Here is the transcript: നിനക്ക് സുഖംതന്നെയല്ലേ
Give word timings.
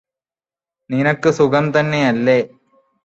നിനക്ക് 0.89 1.29
സുഖംതന്നെയല്ലേ 1.31 2.39